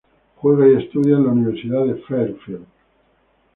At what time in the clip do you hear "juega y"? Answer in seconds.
0.37-0.83